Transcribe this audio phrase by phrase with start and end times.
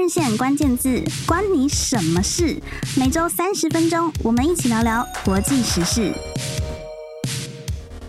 [0.00, 2.56] 日线关键字，关你什么事？
[2.96, 6.10] 每周三十分钟，我们一起聊聊国际时事。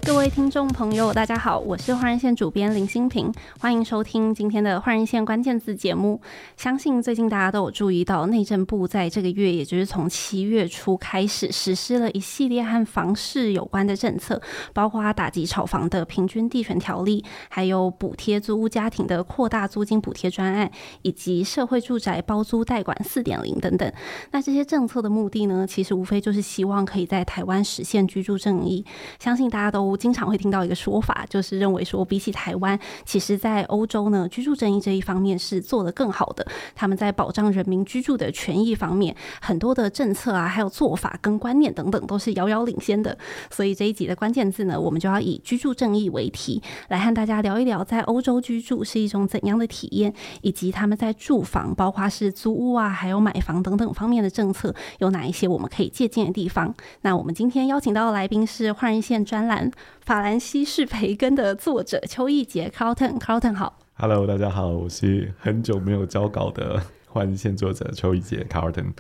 [0.04, 6.20] 各位听众朋友，大家好，我是换人线主编林新平，欢迎收听今天的换人线关键字节目。
[6.58, 14.42] 相信最近大家都有注意到，内政部在这个月，也就是从七月初开始，实施了一系列和房市有关的政策，
[14.74, 20.70] 包括打击炒房的平均地权条例，还有补贴租屋家庭的扩大租金补贴专案，
[21.04, 23.92] 以及社会住宅包租代管四点零等等。
[24.32, 28.84] 那这些政策的目的呢，其实无非就是希望可以在台湾实现居住正义。
[29.20, 29.91] 相信大家都。
[29.92, 36.48] 我经常会听到一个说法，就是认为说，比起台湾，其实在欧洲呢，居住正义这一方面是做得更好的。
[36.74, 43.18] 他们在保障人民居住的权益方面，很多的政策啊，还有做法跟观念等等，都是遥遥领先的。
[43.50, 56.74] 所以这一集的关键字呢，我们就要以居住正义为题，来和大家聊一聊，在欧洲居住是一种怎样的体验，以及他们在住房，包括是租屋啊，还有买房等等方面的政策，有哪一些我们可以借鉴的地方。
[57.02, 59.70] 那我们今天邀请到的来宾是换日线专栏。
[60.02, 68.94] 法兰西是培根的作者邱义杰 Carlton，Carlton 好，Hello，大家好，我是很久没有交稿的换日线作者邱奕杰 Carlton。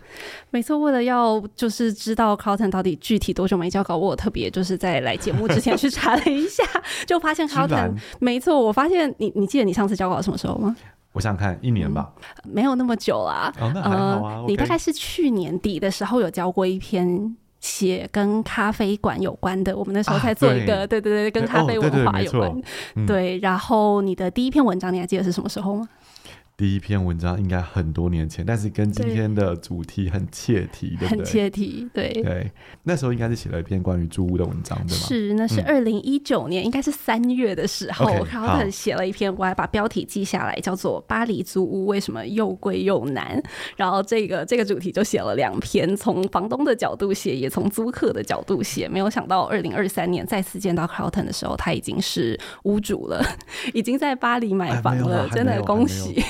[0.52, 6.64] 没错，为了要就是知道 Carlton 到底具体多久没交稿，我特别就是在来节目之前去查了一下，
[7.08, 10.76] 就发现 Carlton 没错，我发现你，你记得你上次交稿什么时候吗？
[11.14, 12.14] 我想想看一年吧、
[12.46, 13.52] 嗯，没有那么久啦。
[13.60, 14.36] 哦，那还好啊。
[14.36, 17.36] 呃、你大概是去年底的时候有交过一篇。
[17.62, 22.64] 写跟咖啡馆有关的，我们那时候在做一个，啊、对，对对对，跟咖啡文化有关，对，对，对，
[22.96, 23.38] 嗯、对。
[23.38, 25.88] 然后你的第一篇文章，你还记得是什么时候吗？
[26.62, 31.18] 第一篇文章应该很多年前，但是跟今天的主题很切题，对，对不对？
[31.18, 32.52] 很切题，对对。
[32.84, 35.04] 那时候应该是写了一篇关于租屋的文章，对吗？
[35.08, 43.42] 是，那是二零一九年，嗯、应该是三月的时候，然后他写了一篇，我还把标题记下来，叫做《巴黎租屋为什么又贵又难》。
[43.76, 48.88] 然后这个这个主题就写了两篇，从房东的角度写，也从租客的角度写。
[48.88, 53.26] 没有想到二零二三年再次见到 Carlton 的时候，他已经是屋主了，
[53.74, 56.24] 已经在巴黎买房了，真的恭喜。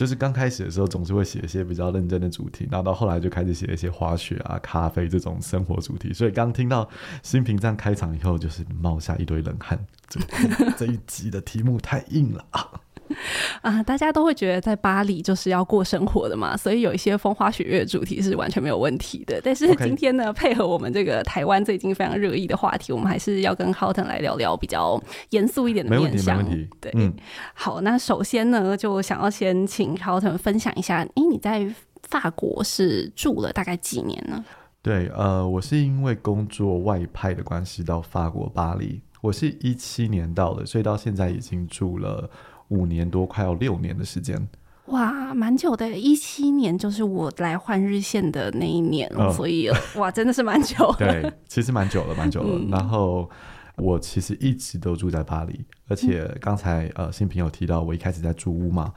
[0.00, 6.10] 就是刚开始的时候，总是会写一些比较认真的主题，然后到后来就开始写一些滑雪啊、咖啡这种生活主题。
[6.10, 6.88] 所以刚听到
[7.22, 9.78] 新屏障开场以后，就是冒下一堆冷汗。
[10.08, 10.18] 这
[10.78, 12.79] 这一集的题目太硬了啊！
[13.62, 19.40] 啊，大家都会觉得在巴黎就是要过生活的嘛，所以有一些风花雪月的主题是完全没有问题的。
[19.42, 24.98] 但是今天呢.配合我们这个台湾最近非常热议的话题，我们还是要跟 Carlton 来聊聊比较
[25.30, 26.38] 严肃一点的面向。
[26.38, 26.76] 没问题，没问题。
[26.80, 27.12] 对，嗯，
[27.52, 31.68] 好，那首先呢，就想要先请 Carlton 分享一下，诶，你在
[32.08, 34.42] 法国是住了大概几年呢？
[34.80, 42.30] 对，呃，我是因为工作外派的关系到法国巴黎，我是一七年到的，所以到现在已经住了。
[42.70, 44.48] 五年多，快要六年的时间，
[44.86, 45.88] 哇，蛮久的。
[45.90, 50.76] 一七年就是我来换日线的那一年，哦、所以哇，真的是蛮久。
[50.98, 52.58] 对，其实蛮久了，蛮久了。
[52.58, 53.28] 嗯、然后
[53.76, 58.92] 我其实一直都住在巴黎，而且刚才、嗯、呃新平有提到，我一开始在租屋嘛。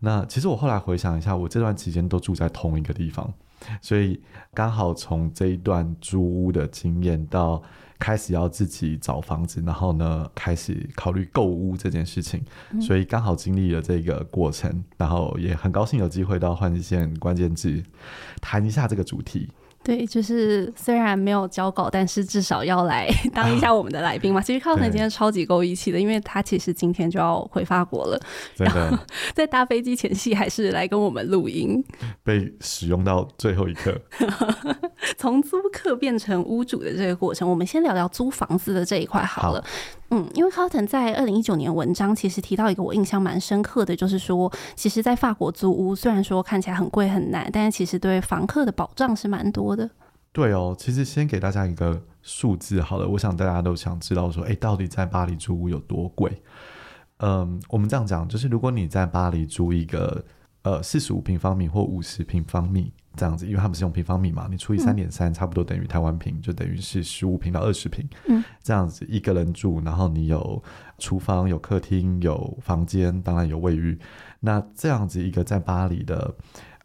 [0.00, 3.32] 那其实我后来回想一下，我这段期间都住在同一个地方，
[3.80, 4.20] 所以
[4.52, 7.62] 刚好从这一段租屋的经验到。
[7.98, 12.42] 开始要自己找房子，然后呢，开始考虑购屋这件事情，
[12.72, 17.82] 嗯、所以刚好经历了这个过程，然后也很高兴有机会到换季线关键字
[18.40, 19.48] 谈一下这个主题。
[19.88, 24.38] 对，就是虽然没有交稿，但是至少要来 当一下我们的来宾嘛。
[24.38, 28.20] 啊、其实 Carlton 今天超级够义气的，因为他其实今天就要回法国了，
[28.58, 28.98] 然后
[29.34, 31.82] 在搭飞机前夕还是来跟我们录音，
[32.22, 33.98] 被使用到最后一刻。
[35.16, 39.62] 从租客变成屋主的这个过程，我们先聊聊租房子的这一块好了。
[39.62, 39.66] 好
[40.10, 49.77] 嗯，因为 Carlton 在二零一九年文章其实提到一个我印象蛮深刻的，就是说，其实，在法国租屋虽然说看起来很贵很难，但是其实对房客的保障是蛮多的。
[50.32, 56.40] 对哦，其实先给大家一个数字好了，我想大家都想知道说，哎，到底在巴黎租屋有多贵？
[57.18, 60.24] 嗯，我们这样讲，就是如果你在巴黎租一个
[60.62, 62.92] 呃四十五平方米或五十平方米。
[63.16, 68.08] 这样子，因为他们是用平方米嘛，你除以三点三，差不多等于台湾平，就等于是十五平到二十平。
[68.28, 70.62] 嗯，这样子一个人住，然后你有
[70.98, 73.98] 厨房、有客厅、有房间，当然有卫浴。
[74.38, 76.32] 那这样子一个在巴黎的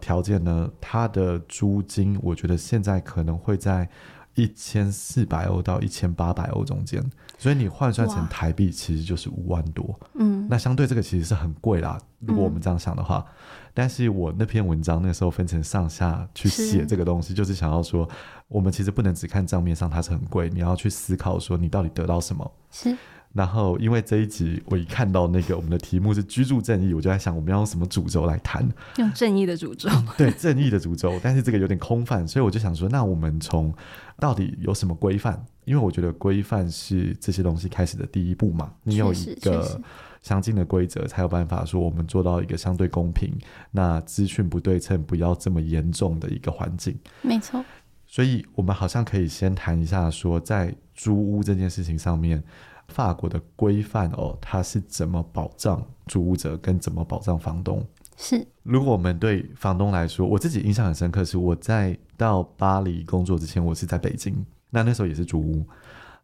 [0.03, 3.87] 条件呢，它的租金，我觉得现在可能会在
[4.35, 7.01] 一千四百欧到一千八百欧中间。
[7.37, 9.99] 所以你换算成台币，其实就是五万多。
[10.15, 11.97] 嗯，那相对这个其实是很贵啦。
[12.19, 13.25] 如果我们这样想的话。
[13.27, 13.33] 嗯
[13.75, 18.07] 但是我那篇文章那时候分成上下去写这个东西，是就是想要说，
[18.47, 22.51] 我们其实不能只看账面上它是很贵，你要去思考说你到底得到什么。
[22.69, 22.95] 是，
[23.33, 28.67] 然后因为这一集我一看到那个我们的题目是居住正义，我就在想我们要用什么主轴来谈？
[28.97, 29.89] 用正义的主轴。
[30.15, 33.73] 对，正义的主轴，但是这个有点空泛，所以我就想说，那我们从
[34.19, 35.43] 到底有什么规范？
[35.65, 38.71] 因为我觉得规范是这些东西开始的第一步嘛。
[38.83, 39.81] 你有一个
[40.21, 43.35] 相近的规则，才有办法说我们做到一个相对公平、
[43.71, 46.95] 那资讯不对称、不要这么严重的一个环境。
[47.23, 47.65] 没错。
[48.05, 52.43] 所以我们好像可以先谈一下，说在租屋这件事情上面。
[52.87, 57.85] 法国的规范哦，它是怎么保障租屋者跟怎么保障房东？
[58.15, 65.65] 是，如果我们对房东来说，我自己印象很深刻，是我在到巴黎工作之前，我是在北京，那那时候也是租屋。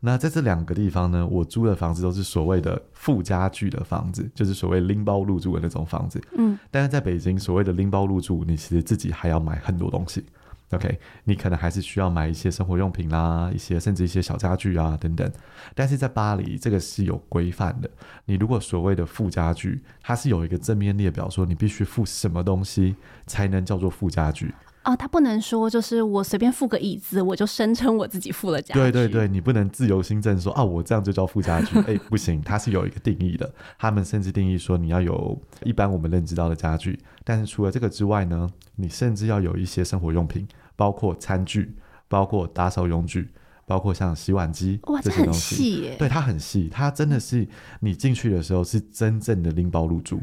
[0.01, 6.21] 那在这两个地方呢，我租的房子都是所谓的附家具的房子，就是所谓拎包入住的那种房子。
[6.37, 10.23] 嗯，但是在北京，所谓的拎包入住，你其实自己还要买很多东西。
[10.71, 15.31] OK，你可能还是需要买一些生活用品啦，一些甚至一些小家具啊等等。
[15.73, 17.89] 但是在巴黎，这个是有规范的。
[18.25, 22.95] 你如果所谓的附家具，它是有一个正面列表，说你必须附什么东西
[23.25, 24.53] 才能叫做附家具。
[24.83, 28.79] 哦，他不能说就是我随便付个椅子，我就声称我自己付了家具。
[28.79, 31.77] 对对对，你不能自由心证说啊，我这样就叫附家具。
[31.87, 33.51] 哎，不行，它是有一个定义的。
[33.77, 40.47] 他们甚至定义说你要有一般我们认知到的家具，但是除了这个之外呢，你甚至要有一些生活用品。
[40.79, 41.75] 包括餐具，
[42.07, 43.27] 包括打扫用具，
[43.65, 47.45] 包括像洗碗机这些东西，对，它很细，它真的是
[47.81, 50.21] 你进去的时候是真正的拎包入住。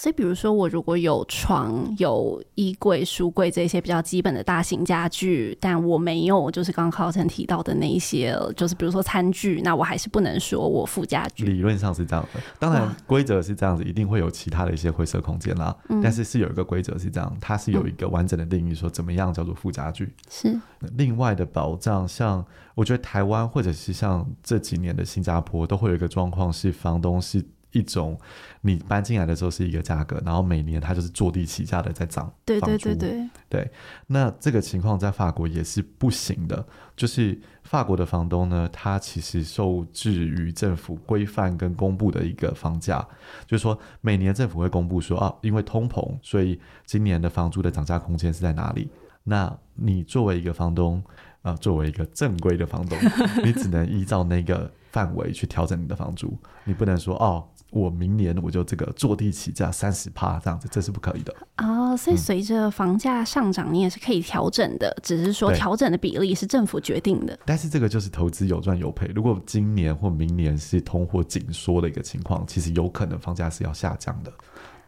[0.00, 11.44] 所以，比如说，我如果有床、有衣柜、书柜这些比较基本的大型家具，但我没有，就是刚刚 Carlton 提到的那一些，就是比如说餐具，那我还是不能说我附家具。
[11.46, 15.76] 理论上是这样的，当然规则是这样子，一定会有其他的一些灰色空间啦。
[16.00, 20.14] 但是是有一个规则是这样，它是有一个完整的定义，说怎么样叫做附家具。
[20.30, 20.56] 是
[20.96, 22.46] 另外的保障，像
[22.76, 27.44] 我觉得台湾或者是像这几年的新加坡，都会有一个状况是房东是。
[27.72, 28.18] 一种，
[28.62, 32.32] 你搬进来的时候是一个价格，然后每年它就是坐地起价的在涨。
[32.44, 33.70] 对对对对对。
[34.06, 36.66] 那这个情况在法国也是不行的，
[36.96, 43.06] 就是法国的房东呢，他其实受制于政府规范跟公布的一个房价，
[43.46, 48.88] 就是说每年政府会公布说啊，因为通膨，所以今年的房租的涨价空间是在哪里？
[49.24, 51.02] 那你作为一个房东
[51.42, 52.98] 啊、呃，作为一个正规的房东，
[53.44, 57.46] 你只能依照那个范围去调整你的房租，你不能说哦。
[57.70, 61.96] 我明年我就这个坐地起价三十趴这样子，这是不可以的哦。
[61.96, 67.38] 所以随着房价上涨，你也是可以调整的，嗯、只是说调整的比例是政府决定的。
[67.44, 69.10] 但是这个就是投资有赚有赔。
[69.14, 74.32] 如果今年或明年是通货紧缩的一个情况，其实有可能房价是要下降的。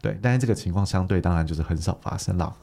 [0.01, 2.55] 对，但是这个情况相对当然就是很少发生了。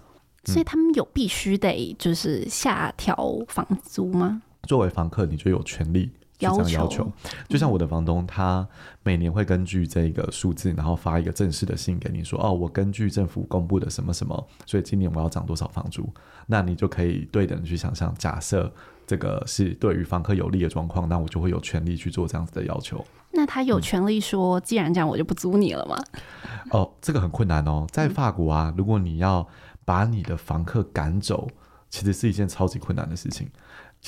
[0.44, 3.17] 所以他们有必须得就是下调
[3.49, 4.43] 房租吗？
[4.62, 6.11] 作为房客，你就有权利。
[6.38, 7.11] 这样要求，
[7.49, 8.67] 就像我的房东，他
[9.02, 16.08] 每年会根据这个数字，然后发一个正式的信给你说，哦，我根据政府公布的什么什么，所以今年我要涨多少房租，
[16.46, 18.73] 那你就可以对等的去想象，假设
[19.06, 23.05] 这个是对于房客有利的状况，那我就会有权利去做这样子的要求。
[23.32, 25.96] 那他有权利说，既然这样，我就不租你了吗？
[26.70, 29.46] 哦，这个很困难哦，在法国啊，如果你要
[29.85, 31.49] 把你的房客赶走，
[31.90, 33.49] 其实是一件超级困难的事情。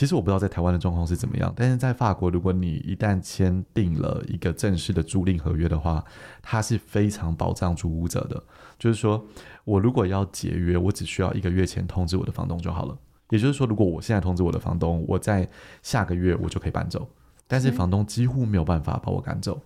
[0.01, 6.03] 其实我不知道在台湾的状况是怎么样，但是在法国，如果你一旦签订了一个正式的租赁合约的话，
[6.41, 8.43] 它是非常保障租屋者的。
[8.79, 9.23] 就是说
[9.63, 12.97] 我如果要解约，我只需要一个月前通知我的房东就好了。
[13.29, 15.47] 也就是说，如果我现在通知我的房东，我在
[15.83, 17.07] 下个月我就可以搬走。
[17.47, 19.61] 但是房东几乎没有办法把我赶走，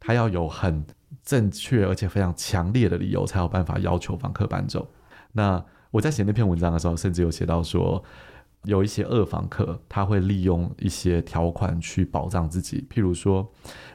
[0.00, 0.84] 他要有很
[1.22, 4.90] 正确而且非常强烈的理由，才有办法要求房客搬走。
[5.30, 8.02] 那我在写那篇文章的时候，甚至有写到说。
[8.64, 12.86] 有一些二房客，他会利用一些条款去保障自己。
[12.90, 13.50] 譬如说，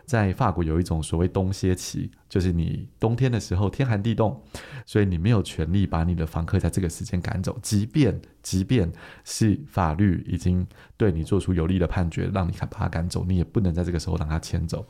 [0.05, 4.41] 在法国有一种所谓冬歇期，就是你冬天的时候天寒地冻，
[4.85, 8.91] 所以你没有权利把你的房客在这个时间赶走，即便即便
[9.25, 10.65] 是法律已经
[10.97, 14.87] 对你做出有利的判决，让你把他赶走，你也不能在这个时候让他迁走。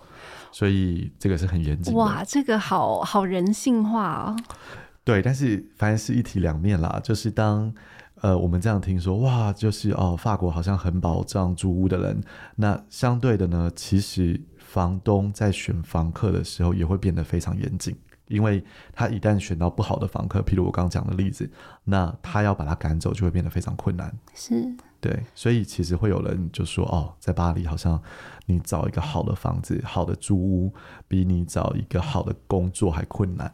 [0.51, 1.93] 所以这个是很严谨。
[1.95, 4.35] 哇，这个好好人性化啊！
[5.03, 7.73] 对，但是凡事一体两面啦，就是当。
[8.23, 12.23] 呃，我们这样听说，哇，就是哦，法国好像很保障租屋的人。
[12.55, 17.93] 那相对的呢，其实房东在选房客的时候也会变得非常严谨，
[18.29, 18.63] 因为
[18.93, 21.51] 他一旦选到不好的房客，譬如我刚刚讲的例子，
[21.83, 24.17] 那他要把他赶走就会变得非常困难。
[24.33, 28.01] 是，对，所以其实会有人就说，哦，在巴黎好像
[28.45, 30.73] 你找一个好的房子、好的租屋，
[31.09, 33.53] 比你找一个好的工作还困难。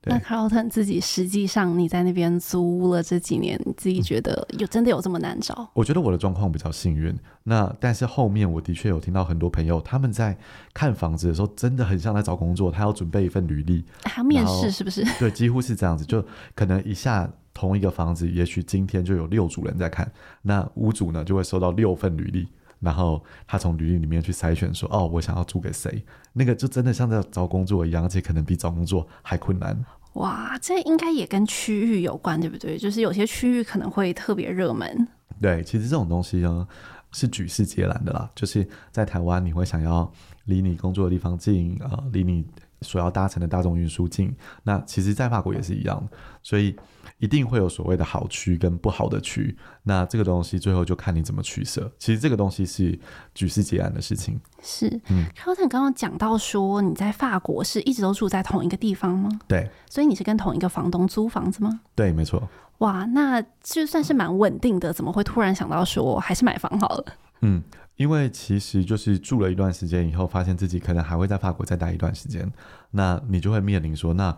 [0.00, 0.12] 对。
[0.12, 5.70] 那 Carlton 自己实际上你在那边租了这几年，你自己觉得有真的有这么难找？
[5.74, 7.14] 我觉得我的状况比较幸运。
[7.44, 10.36] 那但是后面我的确有听到很多朋友他们在
[10.72, 15.04] 看房子的时候，真的很像在找工作，他要准备一份履历，还要面试是不是？
[15.18, 16.04] 对，几乎是这样子。
[16.04, 20.10] 就可能一下同一个房子，也许今天就有六组人在看，
[20.42, 22.48] 那屋主呢就会收到六份履历。
[22.80, 29.78] 然后他从履历里面去筛选，说：“哦，我想要租给谁？”那个就真的像在找工作一样，而且可能比找工作还困难。
[30.14, 32.76] 哇，这应该也跟区域有关，对不对？
[32.76, 35.06] 就是有些区域可能会特别热门。
[35.40, 36.66] 对，其实这种东西呢
[37.12, 38.28] 是举世皆然的啦。
[38.34, 40.10] 就是在台湾，你会想要
[40.46, 42.44] 离你工作的地方近，呃，离你
[42.82, 44.34] 所要搭乘的大众运输进。
[44.62, 46.08] 那其实，在法国也是一样，
[46.42, 46.76] 所以。
[47.18, 51.90] 一定会有所谓的好区跟不好的区，那这个东西最后就看你怎么取舍。
[51.98, 52.98] 其实这个东西是
[53.34, 54.40] 举世皆然的事情。
[54.62, 59.28] 是，嗯，Carlton 刚刚讲到说你在法国是一直都住在同一个地方吗？
[59.46, 61.80] 对，所以你是跟同一个房东租房子吗？
[61.94, 62.48] 对，没错。
[62.78, 67.04] 哇，那就算是蛮稳定的，怎么会突然想到说还是买房好了？
[67.40, 67.62] 嗯，
[67.96, 72.50] 因为其实就是住了一段时间以后，发现自己可能还会在法国再待一段时间，
[72.90, 74.36] 那你就会面临说那。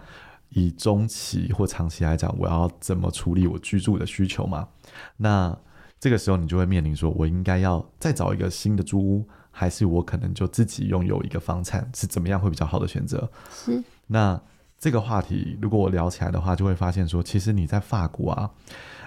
[0.55, 4.69] 以中期或长期来讲，我要怎么处理我居住的需求嘛？
[5.17, 5.59] 那
[5.99, 13.31] 这个时候你就会面临说，我应该要再找一个新的租屋，还是我可能就自己拥有一个房产，是怎么样会比较好的选择？
[13.51, 13.83] 是。
[14.09, 14.39] 那
[14.79, 18.51] 这个话题如果我聊起来的话，就会发现说，其实你在法国啊，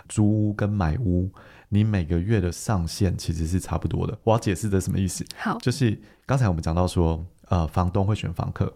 [0.10, 1.30] 租屋跟买屋，
[1.75, 4.17] 你每个月的上限其实是差不多的。
[4.24, 5.25] 我要解释这什么意思？
[5.38, 8.74] 好，就是刚才我们讲到说，呃，房东会选房客。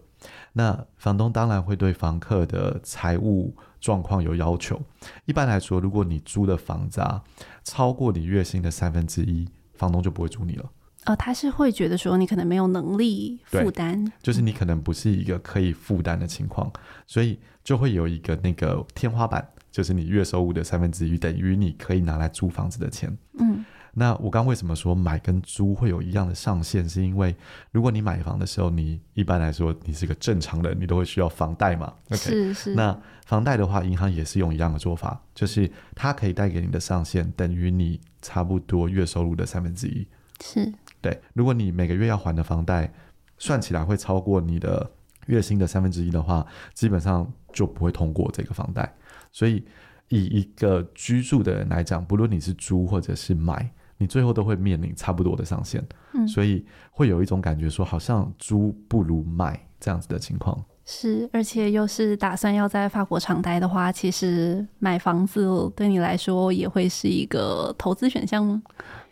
[0.51, 4.77] 那房东当然会对房客的财务状况有要求。
[5.25, 7.23] 一般来说，如果你租的房子啊
[7.63, 10.69] 超过你月薪的三分之一，房东就不会租你了。
[11.09, 16.71] 呃，他是会觉得说你可能没有能力负担，就是你可能不是一个可以负担的情况，
[17.07, 23.17] 所以就会有一个那个天花板，就是你月收入的三分之一等于你可以拿来租房子的钱。
[23.39, 23.65] 嗯。
[23.95, 26.87] 那我刚为什么说买跟租会有一样的上限？
[26.87, 27.35] 是因为
[27.71, 32.17] 如果你买房的时候，你一般来说你是个正常人，你都会需要房贷嘛？Okay?
[32.17, 32.75] 是是。
[32.75, 40.05] 那房贷的话，银行也是用一样的做法，就是它可以带给你的上限等于你差不多月收入的三分之一。
[40.39, 40.71] 是。
[41.01, 42.91] 对，如果你每个月要还的房贷
[43.37, 44.89] 算起来会超过你的
[45.27, 48.93] 月薪的三分之一的话，基本上就不会通过这个房贷。
[49.31, 49.65] 所以
[50.09, 53.69] 以一个居住的人来讲，不论你是租或者是买。
[54.01, 60.57] 你最后都会面临差不多的上限，嗯，所以会有一种感觉说，好像租不如买这样子的情况。
[60.91, 68.59] 是，而且又是打算要在法国长待的话，其实买房子对你来说也会是一个投资选项吗？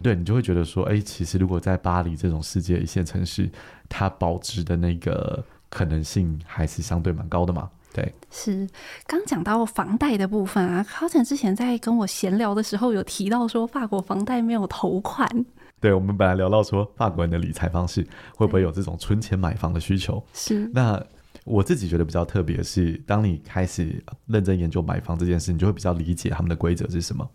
[0.02, 3.48] 对，你就会觉得说，哎，其实如果在巴黎这种世界一线城市，
[3.88, 7.70] 它保值的那个可能性还是相对蛮高的嘛。
[7.94, 8.68] 对，是
[9.06, 15.30] 刚讲到房贷的部分啊，Carlton 之前在跟我闲聊的时候有提到说，法国房贷没有头款。
[15.80, 18.04] 对，我们本来聊到说，法国人的理财方式
[18.36, 20.24] 会不会有这种存钱买房的需求？
[20.34, 20.68] 是。
[20.74, 21.00] 那
[21.48, 27.28] 我自己觉得比较特别的是，当你开始认真研究买房这件事，你就会比较理解他们的规则是什么。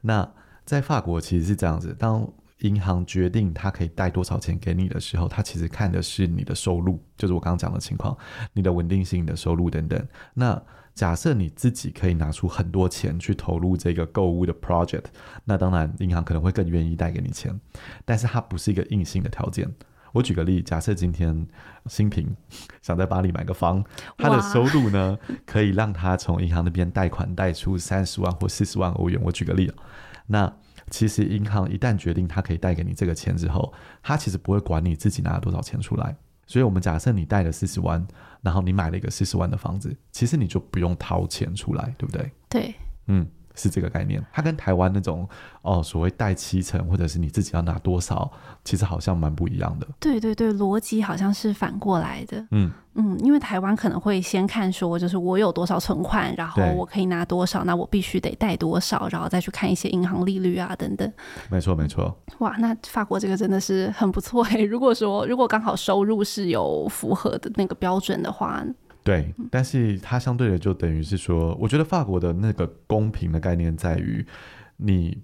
[0.00, 0.28] 那
[0.64, 2.28] 在法国其实是这样子，当
[2.58, 8.16] 银行决定他可以贷多少钱给你的时候，他其实看的是你的收入，就是我刚刚讲的情况，
[8.52, 10.08] 你的稳定性、你的收入等等。
[10.34, 10.60] 那
[10.94, 15.04] 假设你自己可以拿出很多钱去投入这个购物的 project，
[15.44, 17.58] 那当然银行可能会更愿意贷给你钱，
[18.04, 19.72] 但是它不是一个硬性的条件。
[20.12, 21.46] 我举个例，假设今天
[21.86, 22.36] 新平
[22.80, 23.84] 想在巴黎买个房，
[24.16, 29.20] 他的收入呢可以让他从银行那边贷款贷出三十万或四十万欧元。
[29.22, 29.72] 我举个例，
[30.26, 30.52] 那。
[30.90, 36.14] 其实银行一旦决定他可以贷给你这个钱之后，他其实不会管你自己拿了多少钱出来。
[36.46, 38.04] 所以，我们假设你贷了四十万，
[38.42, 42.30] 然后你买了一个四十万的房子，其实你就不用掏钱出来，对不对？
[42.50, 42.74] 对，
[43.06, 43.26] 嗯。
[43.54, 45.28] 是这个概念，它跟台湾那种
[45.62, 48.30] 哦，所谓贷七成或者是你自己要拿多少，
[48.64, 49.86] 其实好像蛮不一样的。
[50.00, 52.46] 对对对，逻辑好像是反过来的。
[52.50, 61.10] 嗯嗯，因为台湾可能会先看说，就是我有多少存款，然后我可以拿多少，那我必须得贷多少，然后再去看一些银行利率啊等等。
[61.50, 62.14] 没错没错。
[62.40, 64.62] 哇，那法国这个真的是很不错欸。
[64.66, 68.62] 如果说如果刚好收入是有符合的那个标准的话。
[69.04, 74.24] 对，但是它相对的就等于是说，我觉得法国的那个公平的概念在于，
[74.76, 75.18] 你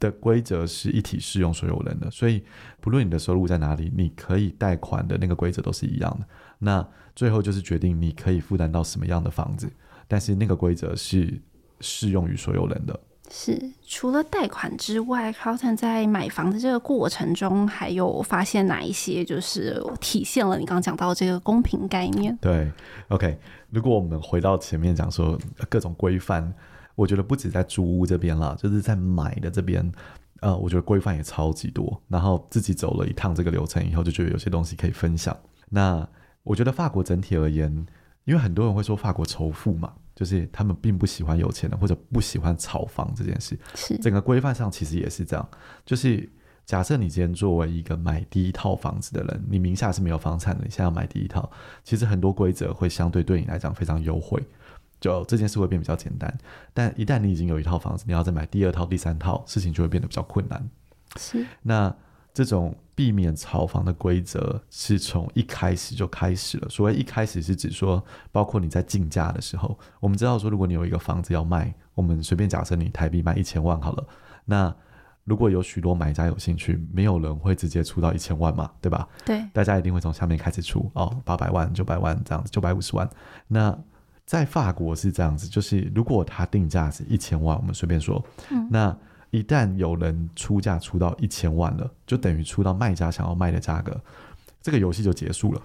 [0.00, 2.42] 的规则是一体适用所有人的，所以
[2.80, 6.26] 不论你的收入在哪里，你可以贷款的那个规则都是一样的。
[6.58, 9.70] 那最后就是决定你可以负担到什么样的房子，
[10.08, 11.40] 但是那个规则是
[11.80, 12.98] 适用于所有人的。
[13.28, 22.36] 是，除了贷款之外，Carlton 在买房的这个过程中，还有发现哪一些就是体现了你刚刚讲到这个公平概念？
[22.40, 22.70] 对
[23.08, 23.36] ，OK，
[23.70, 26.52] 如果我们回到前面讲说各种规范，
[26.94, 29.92] 我觉得不止在租屋这边啦，就是在买的这边，
[30.40, 32.00] 呃，我觉得规范也超级多。
[32.08, 35.36] 然后自己走了一趟这个流程以后，就觉得有些东西可以分享。
[35.68, 36.08] 那
[36.44, 37.86] 我觉得法国整体而言，
[38.24, 39.92] 因为很多人会说法国仇富嘛。
[40.16, 43.56] 就是他们并不喜欢有钱的，或者不喜欢炒房这件事。
[43.76, 45.48] 是整个规范上其实也是这样。
[45.84, 46.28] 就是
[46.64, 51.48] 假设你今天作为一个买第一套房子的人，你名下是没有房产的，你现在要买第一套，
[51.84, 54.42] 其实很多规则会相对对你来讲非常优惠，
[55.00, 56.36] 就这件事会变比较简单。
[56.74, 60.68] 但一旦你已经有一套房子，你要再买第二套、第三套，事情就会变得比较困难。
[61.16, 61.94] 是那。
[62.36, 66.68] 这种避免炒房的规则是从一开始就开始了。
[66.68, 74.06] 所谓一开始是指说，包括你在竞价的时候，我们知道说，如果你有一个房子要卖，我们随便假设你台币卖一千万好了，
[74.44, 74.76] 那
[75.24, 79.08] 如果有许多买家有兴趣，没有人会直接出到一千万嘛，对吧？
[79.24, 83.08] 对，大家一定会从下面开始出哦，八百万、九百万这样子，九百五十万。
[83.48, 83.74] 那
[84.26, 88.94] 在法国是这样子，就是如果它定价是一千万，我们随便说，嗯，那。
[89.36, 93.94] 一旦有人出价出到一千万了，就等于出到卖家想要卖的价格，
[94.62, 95.60] 这个游戏就结束了，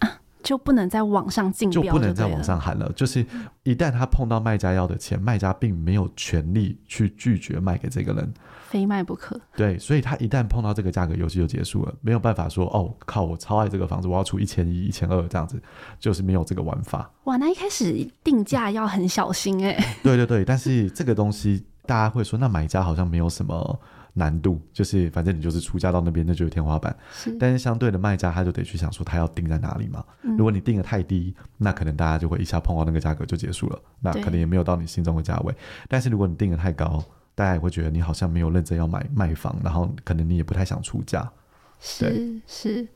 [0.00, 0.10] 啊，
[0.42, 2.90] 就不能再往上竞标，就不能再往上喊了。
[2.96, 3.24] 就是
[3.62, 8.34] 一旦他碰到卖家要的钱，卖家并没有权利去拒绝卖给这个人，
[8.68, 9.40] 非卖不可。
[9.54, 15.62] 对，所以他一旦碰到这个价格，游戏就结束了，没有办法说哦，靠，我超爱这个房子，我要出一千一、一千二这样子，
[16.00, 17.08] 就是没有这个玩法。
[17.24, 19.96] 哇，那一开始定价要很小心哎、欸。
[20.02, 21.64] 对对对，但是这个东西。
[21.86, 23.80] 大家会说，那买家好像没有什么
[24.14, 26.96] 难度，就是反正你就是出价到那边，那就是天花板。
[27.12, 30.04] 是，但是相对的卖家他就得去想说，他要定在哪里嘛。
[30.22, 35.54] 嗯、如果你定的太低，那可能大家就会一下碰到那个价格就结束了，那可能也没有到你心中的价位。
[35.88, 41.30] 但是如果你定的太高，大家也会觉得你好像没有认真要买卖房，然后可能你也不太想出价。
[41.78, 42.88] 是是，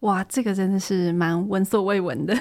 [0.00, 2.34] 哇，这个真的是蛮闻所未闻的。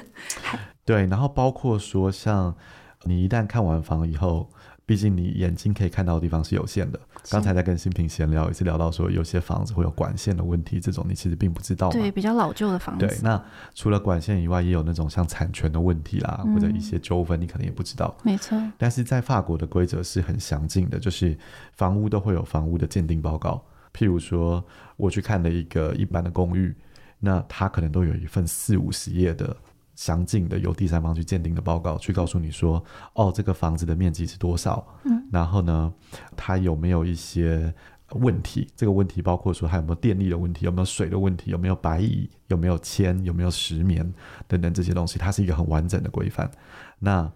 [0.86, 2.56] 对，然后包括说，像
[3.04, 4.50] 你一旦看完房以后。
[4.92, 7.00] 毕竟你眼睛可以看到的地方是有限的。
[7.30, 11.90] 刚才在跟新平闲聊，也是聊到说有些房子会有管线的问题，这种你其实并不知道。
[11.92, 13.08] 对，比较老旧的房子。
[13.08, 13.42] 对，那
[13.74, 18.14] 除了管线以外，也有那种像产权的问题啦，嗯、或者一些纠纷，你可能也不知道。
[18.22, 18.62] 没错。
[18.78, 21.38] 但是在法国的规则是很详尽的，就是
[21.72, 23.64] 房屋都会有房屋的鉴定报告。
[23.94, 24.62] 譬如说，
[24.98, 26.76] 我去看了一个一般的公寓，
[27.18, 29.56] 那它可能都有一份四五十页的。
[29.96, 34.86] 详尽的由第三方去鉴定的报告，去告诉你说，哦，这个房子的面积是多少？
[35.04, 35.94] 嗯，然后呢，
[36.36, 37.74] 它有没有一些
[38.14, 38.68] 问题？
[38.76, 44.14] 这个问题包括说，它有没有电力的问题，有没有水的问题，有没有白蚁，有没有铅，有没有石棉
[44.48, 46.50] 等等这些东西，它是一个很完整的规范。
[47.00, 47.32] 那，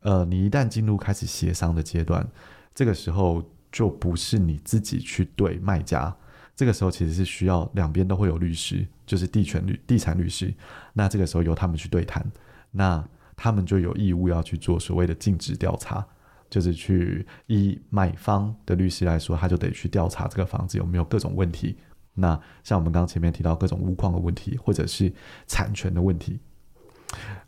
[0.00, 2.26] 呃，你一旦进入开始协商的阶段，
[2.74, 6.16] 这个时候就不是你自己去对卖家。
[6.58, 10.52] 这个时候其实是需要两边都会有律师，就是地权律、地产律师。
[10.92, 12.26] 那这个时候由他们去对谈，
[12.72, 16.04] 那他们就有义务要去做所谓的尽职调查，
[16.50, 21.78] 就是去以买方的律师来说，他就得去调查这个房子有没有各种问题。
[22.14, 25.12] 那像我们刚刚前面提到各种屋况的问题，或者是
[25.46, 26.40] 产权的问题，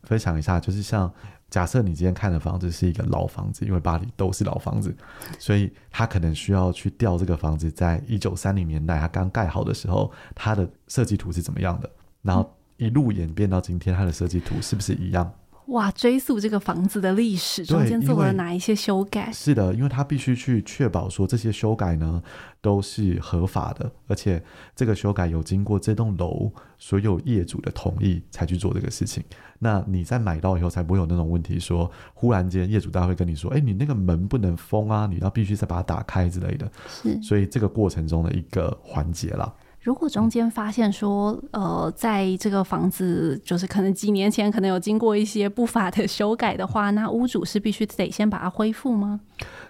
[0.04, 1.12] 分享一下，就是像。
[1.50, 4.94] 假设你今天看的房子是一个老房子，因为巴黎都是老房子，
[5.38, 11.90] 所以他可能需要去调这个房子在一九三零年代他刚盖好的时候，它的设计图是怎么样的，
[12.22, 15.30] 然后一路演变到今天，它的设计图是不是一样？
[15.70, 19.30] 哇，追溯这个房子的历史，中间做了哪一些修改？
[19.32, 22.22] 是的，因为他必须去确保说这些修改呢
[22.60, 24.42] 都是合法的，而且
[24.74, 29.22] 这个修改有经过这栋楼所有业主的同意才去做这个事情。
[29.60, 36.70] 那你在买到以后才不会有那种问题，说忽然间业主大会跟你说，哎，你那个门不能封啊，你要必须再把它打开之类的。
[36.88, 39.52] 是，所以这个过程中的一个环节啦。
[39.80, 49.20] 如果中间发现说，呃，在这个房子就是可能几年前可能有经过一些不法的修改的话，那屋主是必须得先把它恢复吗？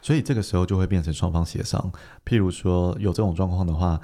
[0.02, 1.92] 所以这个时候就会变成双方协商。
[2.26, 4.00] 譬如说有这种状况的话，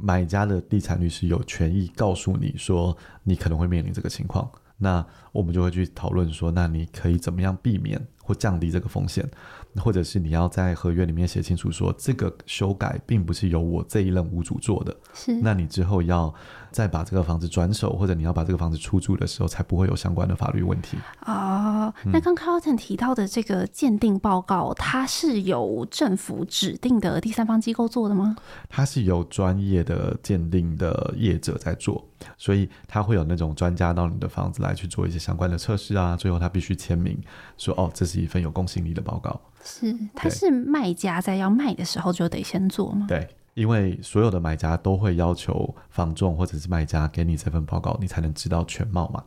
[0.00, 9.28] 买家的地产律师有权益告诉你说，你可能会面临这个情况，那我们就会去讨论说，那你可以怎么样避免或降低这个风险。
[9.76, 15.40] 或者是你要在合约里面写清楚，说这个修改并不是由我这一任屋主做的，是。
[15.40, 16.34] 那你之后要
[16.70, 20.96] 再把这个房子转手，或者你要把这个房子出租的时候，才不会有相关的法律问题。
[21.26, 28.36] 哦，那刚 Carlton 提到的这个鉴定报告，它是由政府指定的第三方机构做的吗？
[28.68, 32.06] 它是由专业的鉴定的业者在做，
[32.38, 37.20] 所以他会有那种专家到你的房子来去做一些相关的测试啊，最后他必须签名
[37.56, 39.40] 说，哦，这是一份有公信力的报告。
[39.62, 43.04] 是，他是卖家在要卖的时候就得先做吗？
[43.06, 49.22] 对，因为所有的买家都会要求房仲或者是卖家给你这份报告，你才能知道全貌嘛。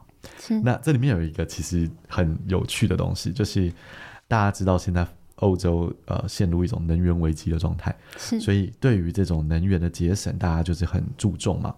[0.64, 3.72] 那这里面有一个其实很有趣的东西，就是
[4.28, 5.06] 大家知道现在
[5.36, 11.76] 欧洲呃陷入一种能源危机的状态，所以对于这种能源的节省，大家就是很注重嘛。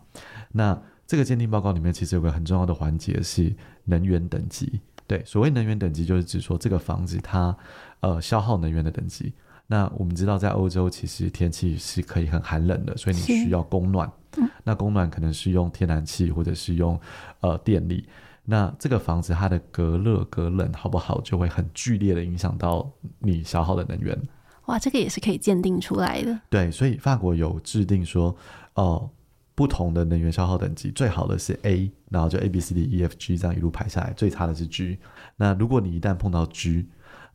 [0.52, 3.52] 那这个鉴定报告里面其实有个很重要的环节是
[3.86, 4.80] 能源等级。
[5.08, 7.56] 对，所谓能源等级就是指说这个房子它
[8.02, 9.34] 呃消耗能源的等级。
[9.68, 14.12] 那我们知道在欧洲其实天气是可以很寒冷的，所以你需要供暖。
[14.38, 17.00] 嗯、那供暖可能是用天然气或者是用
[17.40, 18.08] 呃电力。
[18.44, 24.18] 那这个房子它的隔热隔冷好不好，就会很剧烈的影响到你消耗的能源。
[24.66, 26.40] 哇，这个也是可以鉴定出来的。
[26.50, 28.36] 对，所以法国有制定说
[28.76, 28.84] 哦。
[28.84, 29.10] 呃
[29.58, 35.00] 不同的能源消耗等级，最好的是 A，然后就 A B C D E F G 这样一路排下来，最差的是 G。
[35.38, 36.86] 那如果你一旦碰到 G，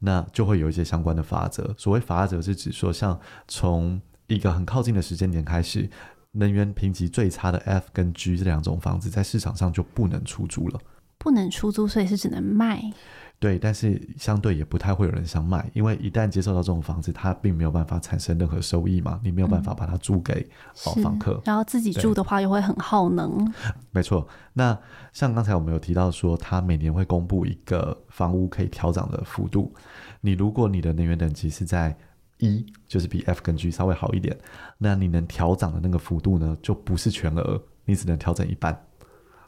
[0.01, 1.75] 那就会有一些相关的法则。
[1.79, 5.89] 所谓法则是指说，像从一个很靠近的时间点开始，
[6.33, 10.81] 能源评级最差的 F 跟 G 这两种房子在市场上就不能出租了，
[11.19, 12.83] 不能出租，所以是只能卖。
[13.41, 20.47] 对，但是相对也不太会有人想买，因为一旦接受到这种房子，它并没有办法产生任何收益嘛，你没有办法把它租给
[20.85, 23.51] 哦房客，嗯，然后自己住的话又会很耗能。
[23.93, 24.79] 没错，那
[25.15, 29.73] 像刚才我们有提到说，它每年会公布一个房屋可以调涨的幅度，
[30.21, 31.97] 你如果你的能源等级是在
[32.37, 34.39] 一就是比 F 跟 G 稍微好一点，
[34.77, 38.79] 那你能调涨的那个幅度呢，就不是全额，你只能调整一半，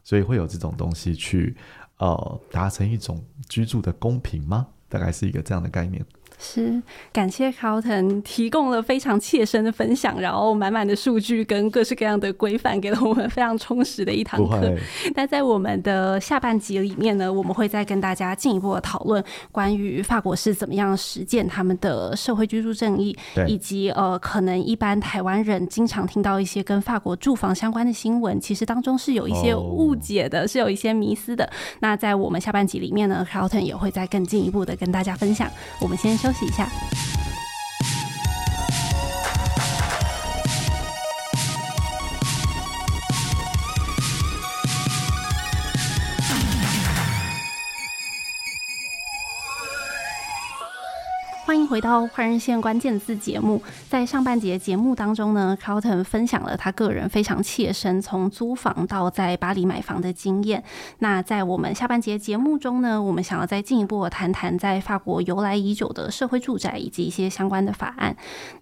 [0.03, 1.55] 所以会有这种东西去。
[2.03, 4.67] 呃，达成一种居住的公平吗？
[4.89, 6.05] 大概是一个这样的概念。
[6.45, 14.75] 是，感谢 Carlton 提供了非常切身的分享，然后满满的数据跟各式各样的规范，给了我们非常充实的一堂课。
[15.15, 31.49] 那在我们的下半集里面呢，我们会再跟大家进一步的讨论关于法国是怎么样实践他们的社会居住正义，以及呃，可能一般台湾人经常听到一些跟法国住房相关的新闻，其实当中是有一些误解的，哦、是有一些迷思的。
[31.79, 35.49] 那在我们下半集里面呢，Carlton 也会再更进一步的跟大家分享。
[35.81, 36.67] 我们先休休息一下。
[51.73, 53.63] 回到换人线关键字节目。
[53.89, 60.63] 在上半节节目当中呢，Carlton 分享了他个人非常切身从租房到在巴黎买房的经验。
[60.99, 68.15] 那在我们下半节节目中呢，我们想要再进一步谈谈在法国由来已久的社会住宅以及一些相关的法案。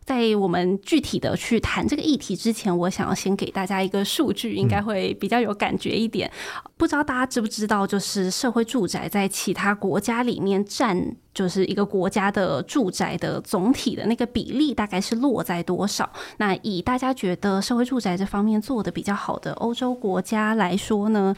[0.05, 6.31] 在我们具体的去谈这个议题之前，我想要先给大家一个数据，应该会比较有感觉一点。
[6.77, 11.17] 不知道大家知不知道，就是社会住宅在其他国家里面占。
[11.33, 16.09] 就是一个国家的住宅的总体的那个比例大概是落在多少？
[16.39, 21.35] 那以大家觉得社会住宅这方面做的比较好的欧洲国家来说呢，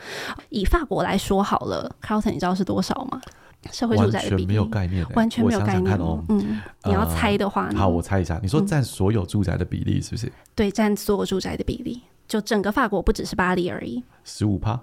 [0.49, 3.21] 以法国来说好了，Carlton 你知道是多少吗？
[3.71, 6.25] 社会住宅的比例完全没有概念，完全没有概念哦。
[6.31, 10.33] 嗯，你要猜的话呢，好，我猜一下，你说占所有住宅的比例是不是？
[10.57, 14.81] 对，占所有住宅的比例，就整个法国不只是巴黎而已，十五趴。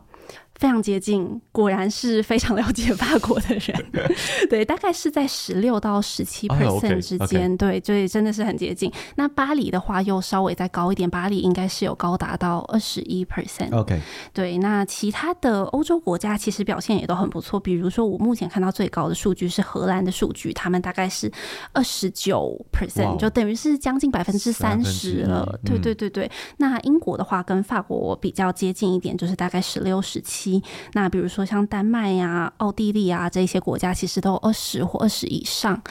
[0.60, 3.86] 非常接近，果然是非常了解法国的人。
[4.50, 7.56] 对，大概是在十六到十七 percent 之间。
[7.56, 8.92] 对，所以真的是很接近。
[9.16, 13.74] 那巴黎的话又稍微再高一点，巴黎应该是有高达到二十一 percent。
[13.74, 14.02] OK，
[14.34, 14.58] 对。
[14.58, 17.58] 那其他的欧洲国家其实表现也都很不错。
[17.58, 21.32] 比如说，我目前看到最高的数据是荷兰的数据，他们大概是
[21.72, 25.58] 二十九 percent，就等于是将近百分之三十了。
[25.64, 26.30] 对对对对。
[26.58, 30.49] 那英国的话跟法国比较接近一点，就是大概十六、十七。
[30.94, 35.82] 那比如说像丹麦呀、奥地利啊这些国家，其实都二十或二十以上。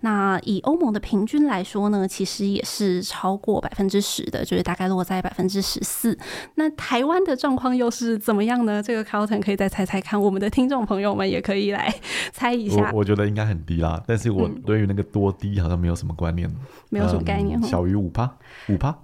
[0.00, 6.16] 那以欧盟的平均来说呢，其实也是超过百分之十的，就是大概落在百分之十四。
[6.54, 8.82] 那台湾的状况又是怎么样呢？
[8.82, 11.92] 这个 Carlton 可以再猜猜看，我们的听众朋友们也可以来
[12.32, 12.90] 猜一下。
[12.92, 16.48] 我，我觉得应该很低啦，但是我对于那个多低好像没有什么观念，
[16.90, 18.30] 没有什么概念，小于五趴，
[18.68, 18.96] 五趴。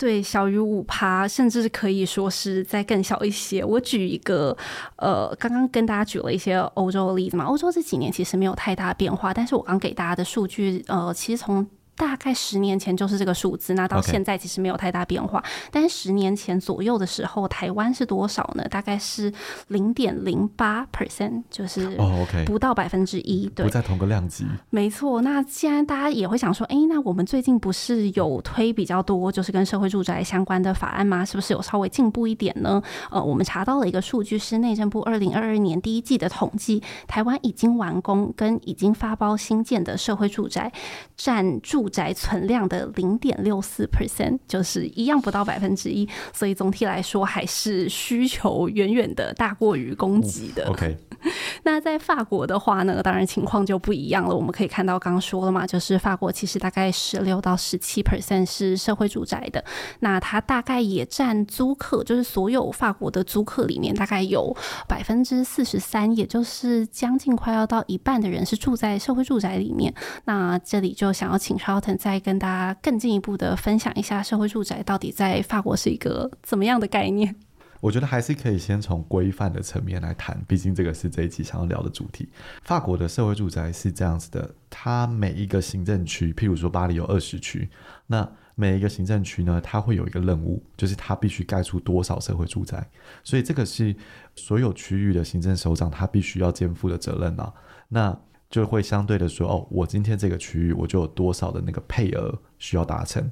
[0.00, 3.62] 对，小于五趴，甚至可以说是再更小一些。
[3.62, 4.56] 我举一个，
[4.96, 7.44] 呃，刚刚跟大家举了一些欧洲的例子嘛。
[7.44, 11.66] 欧洲这几年其实没有太大变化，但是我刚给大家的数据，呃，其实从
[12.00, 15.44] 大概十年前就是这个数字，那到现在其实没有太大变化。
[15.70, 18.64] 但是十年前左右的时候，台湾是多少呢？
[18.70, 19.30] 大概是
[19.68, 24.46] 零点零八 percent，就是哦，OK，不到百分之一，对，不在同个量级。
[24.70, 25.20] 没错。
[25.20, 31.22] 那既然大家也会想说，哎，那我们最近不是有推比较多，就是跟社会住宅相关的法案吗？
[31.22, 32.82] 是不是有稍微进步一点呢？
[33.10, 40.72] 呃，我们查到了一个数据，是内政部二零二二年第一季的统计，台湾已经完工跟已经发包新建的社会住宅
[41.14, 50.66] 占住宅存量的零点六四 percent，就是一样不到百分之一，所以总体来说还是需求远远的大过于供给的。
[50.70, 50.96] OK，
[51.64, 54.34] 那在法国的话呢，当然情况就不一样了。
[54.34, 59.62] 我们可以看到，刚刚说了嘛，就是法国其实大概十六到十七 percent 是社会住宅的，
[59.98, 69.92] 那它大概也占租客，就是所有法国的租客里面，大概有百分之四十三，也就是将近快要到一半的人是住在社会住宅里面。
[70.24, 77.32] 那这里就想要请高腾再跟大家更进一步的分享一下社会住宅到底在法国是一个怎么样的概念？
[77.80, 82.28] 我觉得还是可以先从规范的层面来谈，毕竟这个是这一期想要聊的主题。
[82.64, 87.70] 法国的社会住宅是这样子的，它每一个行政区，譬如说巴黎有二十区，
[88.08, 92.84] 那每一个行政区呢，它会有一个任务，就是它必须盖出多少社会住宅，
[93.22, 93.94] 所以这个是
[94.34, 97.52] 所有区域的行政首长他必须要肩负的责任啊。
[97.88, 98.18] 那
[98.50, 103.30] 就会相对的说，哦，我今天这个区域我就有多少的那个配额需要达成。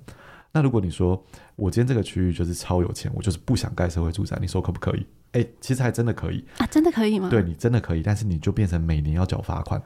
[0.52, 1.22] 那如果你说
[1.56, 5.04] 我今天这个区域就是超有钱，我就是不想盖社会住宅，你说可不可以？
[5.32, 7.28] 哎，其实还真的可以啊，真的可以吗？
[7.28, 9.82] 对，你真的可以，但是你就变成每年要缴罚款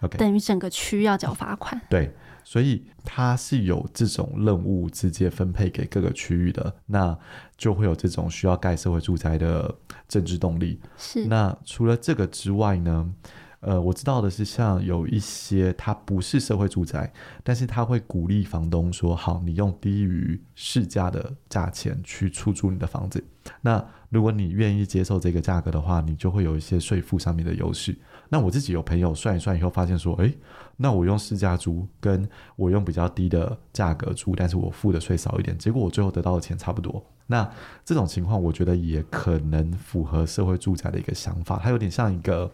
[0.00, 1.78] ，OK，等于整个区要缴罚款。
[1.90, 7.18] 对，所以它是有这种任务直接分配给各个区域的，那
[7.56, 9.74] 就会有这种需要盖社会住宅的
[10.08, 10.80] 政治动力。
[10.96, 11.26] 是。
[11.26, 13.12] 那除了这个之外呢？
[13.60, 23.24] 呃，我知道的是，像有一些它不是社会住宅，但是他会鼓励房东说：“好，你用低于市价的价钱去出租你的房子。
[23.60, 27.98] 那如果你愿意接受这个价格的话，你就会有一些税负上面的优势。
[28.28, 30.32] 那我自己有朋友算一算以后发现说：诶，
[30.76, 37.04] 那我用市价租，跟我用比较低的价格租，但是我付的税少一点，结果我最后得到的钱差不多。
[37.26, 37.50] 那
[37.84, 42.48] 这种情况，我觉得也可能符合社会住宅的一个想法，它有点像一个。”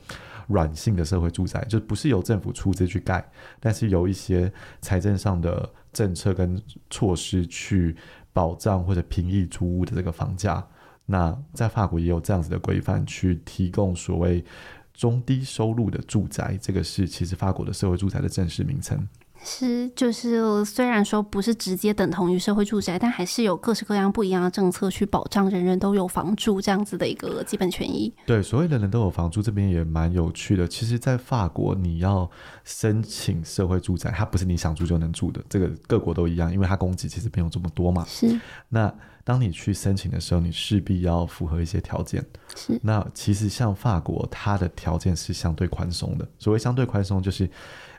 [0.48, 3.24] 软性的社会住宅就不是由政府出资去盖，
[3.60, 7.96] 但是有一些财政上的政策跟措施去
[8.32, 10.66] 保障或者平抑租屋的这个房价。
[11.06, 14.44] 那在法国也有这样子的规范，去提供所谓
[14.92, 19.06] 中低收入的住宅，这个是其实法国的社会住宅的正式名称。
[19.44, 28.12] 是，就是虽然说不是直接等同于社会住宅，但还是有各式各样不一样的政策去保障人人都有房住这样子的一个基本权益。
[28.24, 30.66] 对，所谓人人都有房住，这边也蛮有趣的。
[30.66, 32.28] 其实，在法国，你要
[32.64, 38.04] 申请社会住宅，它不是你想住就能住的，这个各国都一样，因为它供给其实没有这么多嘛。
[38.08, 38.40] 是。
[38.70, 38.92] 那
[39.24, 42.24] 当你去申请的时候，你势必要符合一些条件。
[42.56, 42.80] 是。
[42.82, 46.26] 那其实像法国，它的条件是相对宽松的。
[46.38, 47.48] 所谓相对宽松，就是。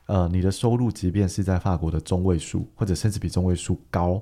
[0.08, 4.22] 呃，你的收入即便是在法国的中位数，或者甚至比中位数高，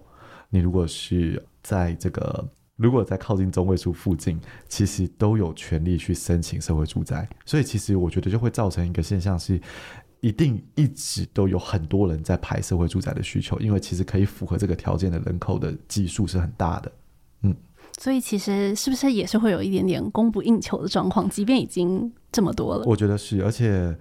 [0.49, 7.27] 你如果是在这个，如果在靠近中位数附近，其实都有权利去申请社会住宅。
[7.45, 9.59] 所以，其实我觉得就会造成一个现象是，
[10.21, 16.89] 一定一直都有很多人在排社会住宅的需求，因为其实可以符合这个条件的人口的基数是很大的。
[17.41, 17.53] 嗯，
[17.97, 21.29] 所以其实是不是也是会有一点点供不应求的状况？
[21.29, 23.93] 即便已经这么多了，我觉得是，而且。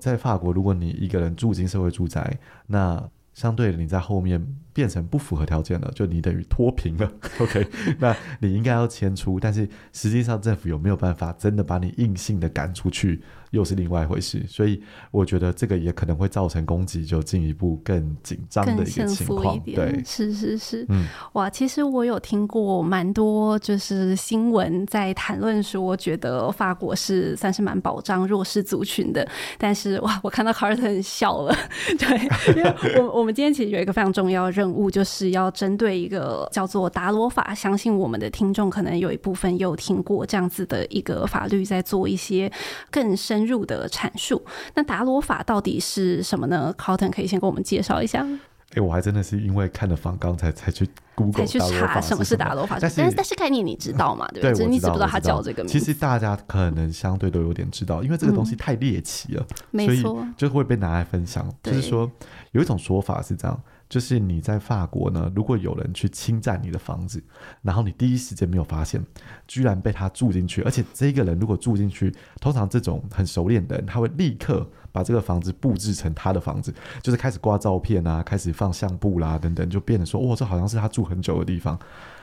[0.00, 7.12] 在法国，如果你一个人住进社会住宅，那相对你在后面变成不符合条件了，就你等于脱贫了。
[7.38, 7.66] OK，
[7.98, 13.22] 那你应该要迁出，但是实际上政府有没有办法真的把你硬性的赶出去？
[13.50, 19.58] 又是另外一回事，所以我觉得这个也可能会造成攻击就进一步更紧张的一个情况。
[19.60, 29.26] 对，是是是，嗯，哇，其实我有听过蛮多就是新闻在谈论说，我觉得法国是算是蛮保障弱势族群的，
[29.58, 31.52] 但是哇，我看到 Carlton 笑了，
[31.98, 42.48] 对，因为我我们今天其实有一个非常重要的任务，就是要针对一个叫做达罗法，相信我们的听众可能有一部分有听过这样子的一个法律，在做一些
[42.92, 43.39] 更深。
[43.40, 44.42] 深入的阐述，
[44.74, 48.22] 那达罗法到底是什么呢？Carlton 可以先给我们介绍一下。
[48.22, 54.28] 哎、欸，我还真的是因为看了访纲才才去 Google 才去查什么是达罗法，但是但是概念你知道吗？
[54.32, 54.66] 对不对？
[54.66, 55.78] 你知不知道他叫这个名字？
[55.78, 60.04] 其实大家可能相对都有点知道，因为这个东西太猎奇了，嗯、所以
[60.36, 61.50] 就会被拿来分享。
[61.62, 62.08] 就是说
[62.52, 67.22] 有一种说法是这样：就是你在法国呢，如果有人去侵占你的房子，
[67.60, 69.04] 然后你第一时间没有发现，
[69.48, 76.72] 居然被他住进去，而且这个人如果住进去，通常这种很熟练的人，他会立刻把这个房子布置成他的房子，
[77.02, 81.76] 就是开始挂照片啊，开始放相簿啦等等，就变得说，哇，这好像是他住很久的地方。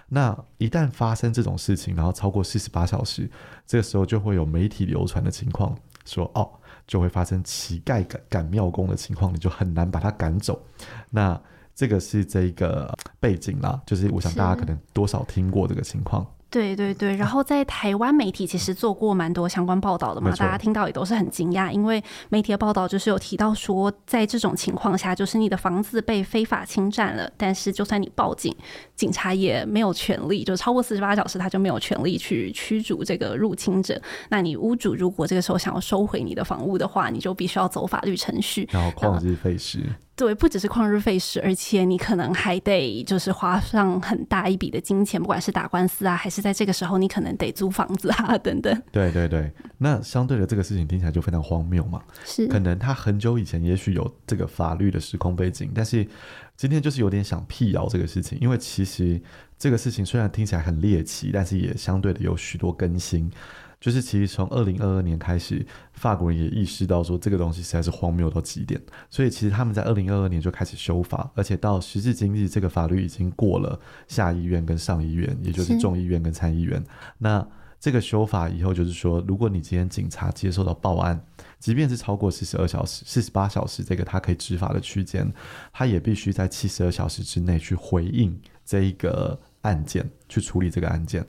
[0.08, 3.30] 那一旦发生这种事情，然后超过四十八小时，
[3.66, 6.50] 这个时候就会有媒体流传的情况，说哦，
[6.88, 10.66] 就会发生乞丐赶赶庙工的情况，你就很难把他赶走。
[11.10, 11.38] 那
[11.78, 16.26] 这个是这个背景啦，就是我想大家可能多少听过这个情况。
[16.50, 28.56] 对对对，然后在台湾媒体其实做过蛮多相关报道的嘛，大家听到也都是很惊讶，因为媒体的报道就是有提到说，在这种情况下，就是你的房子被非法侵占了，但是就算你报警，
[28.96, 34.02] 警察也没有权利，就超过四十八小时他就没有权利去驱逐这个入侵者。
[34.30, 39.84] 那你屋主如果这个时候想要收回你的房屋的话，你就必须要走法律程序，然后旷日费时。
[40.18, 48.82] 对，不只是旷日费时，而且你可能还得就是花上很大一笔的金钱，不管是打官司啊，还是在这个时候你可能得租房子啊 等等。
[48.92, 52.02] 对对对，那相对的这个事情听起来就非常荒谬嘛。
[52.26, 56.08] 是，可能他很久以前也许有这个法律的时空背景，但是
[56.56, 59.22] 今天就是有点想辟谣这个事情，因为其实
[59.60, 63.32] 这个事情虽然听起来很猎奇，但是也相对的有许多更新。
[63.80, 76.84] 就是其实从二零二二年开始，法国人也意识到说这个东西实在是荒谬到极点，所以其实他们在二零二二年就开始修法，而且到时至今日，这个法律已经过了下议院跟上议院，也就是众议院跟参议院。
[77.20, 77.48] 那
[77.80, 81.24] 这个修法以后就是说，如果你今天警察接受到报案，
[81.60, 85.32] 即便是超过四十二小时、四十八小时这个他可以执法的区间，
[85.72, 88.36] 他也必须在七十二小时之内去回应
[88.66, 91.24] 这一个案件，去处理这个案件。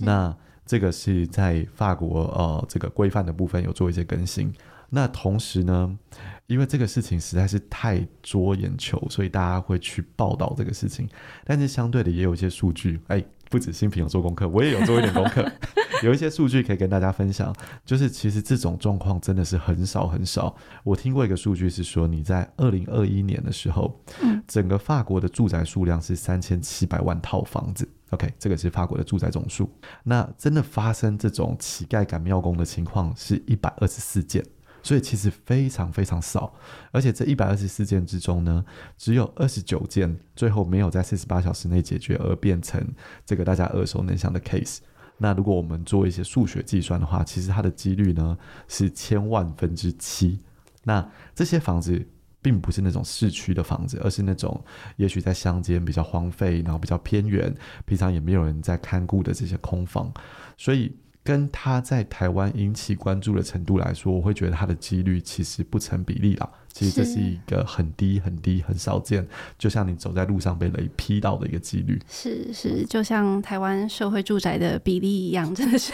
[0.00, 4.52] 那这个是在法国呃，这个规范的部分有做一些更新。
[4.94, 5.98] 那同时呢，
[6.46, 11.08] 因为这个事情实在是太捉眼球，所以大家会去报道这个事情。
[11.44, 15.50] 但是相对的，也有一些数据，哎，不止新平有做功课，我也有做一点功课，
[16.04, 17.54] 有一些数据可以跟大家分享。
[17.86, 20.54] 就是其实这种状况真的是很少很少。
[20.84, 23.98] 我听过一个数据是说，你在二零二一年的时候，
[24.46, 27.88] 整个法国的住宅数量是三千七百万套房子。
[28.12, 29.70] OK，这个是法国的住宅总数。
[30.04, 34.44] 那真的发生这种乞丐赶庙工的情况是一百二十四件，
[34.82, 36.52] 所以其实非常非常少。
[36.90, 38.62] 而且这一百二十四件之中呢，
[38.98, 42.86] 只有二十九件最后没有在四十八小时内解决，而变成
[43.24, 44.80] 这个大家耳熟能详的 case。
[45.16, 48.36] 那如果我们做一些数学计算的话，其实它的几率呢
[48.68, 50.38] 是千万分之七。
[50.84, 52.08] 那这些房子。
[52.42, 54.62] 并不是那种市区的房子，而是那种
[54.96, 57.54] 也许在乡间比较荒废，然后比较偏远，
[57.86, 60.12] 平常也没有人在看顾的这些空房，
[60.58, 66.50] 所以跟他在台湾引起关注的程度来说，我会觉得他的几率其实不成比例了。
[66.72, 69.26] 其实这是一个很低很低很少见，
[69.58, 72.00] 就像你走在路上被雷劈到的一个几率。
[72.08, 75.92] 是是，就像台湾社会住宅的比例一样，真的是。